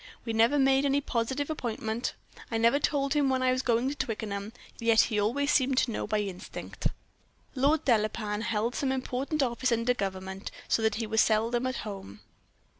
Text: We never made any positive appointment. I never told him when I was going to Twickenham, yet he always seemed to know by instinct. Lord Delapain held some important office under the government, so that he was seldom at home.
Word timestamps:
We 0.25 0.33
never 0.33 0.57
made 0.57 0.83
any 0.83 0.99
positive 0.99 1.51
appointment. 1.51 2.15
I 2.49 2.57
never 2.57 2.79
told 2.79 3.13
him 3.13 3.29
when 3.29 3.43
I 3.43 3.51
was 3.51 3.61
going 3.61 3.87
to 3.87 3.93
Twickenham, 3.93 4.51
yet 4.79 5.01
he 5.01 5.19
always 5.19 5.51
seemed 5.51 5.77
to 5.77 5.91
know 5.91 6.07
by 6.07 6.21
instinct. 6.21 6.87
Lord 7.53 7.85
Delapain 7.85 8.41
held 8.41 8.73
some 8.73 8.91
important 8.91 9.43
office 9.43 9.71
under 9.71 9.85
the 9.85 9.93
government, 9.93 10.49
so 10.67 10.81
that 10.81 10.95
he 10.95 11.05
was 11.05 11.21
seldom 11.21 11.67
at 11.67 11.75
home. 11.85 12.21